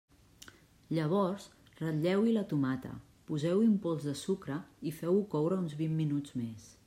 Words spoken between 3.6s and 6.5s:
un pols de sucre i feu-ho coure uns vint minuts